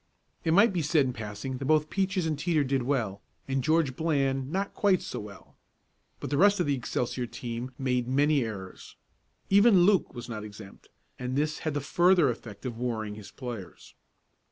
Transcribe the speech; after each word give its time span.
It 0.43 0.51
might 0.55 0.73
be 0.73 0.81
said 0.81 1.05
in 1.05 1.13
passing 1.13 1.59
that 1.59 1.65
both 1.65 1.91
Peaches 1.91 2.25
and 2.25 2.33
Teeter 2.35 2.63
did 2.63 2.81
well, 2.81 3.21
and 3.47 3.63
George 3.63 3.95
Bland 3.95 4.51
not 4.51 4.73
quite 4.73 4.99
so 4.99 5.19
well. 5.19 5.55
But 6.19 6.31
the 6.31 6.39
rest 6.39 6.59
of 6.59 6.65
the 6.65 6.73
Excelsior 6.73 7.27
team 7.27 7.69
made 7.77 8.07
many 8.07 8.43
errors. 8.43 8.95
Even 9.51 9.81
Luke 9.83 10.15
was 10.15 10.27
not 10.27 10.43
exempt, 10.43 10.89
and 11.19 11.35
this 11.35 11.59
had 11.59 11.75
the 11.75 11.81
further 11.81 12.31
effect 12.31 12.65
of 12.65 12.79
worrying 12.79 13.13
his 13.13 13.29
players. 13.29 13.93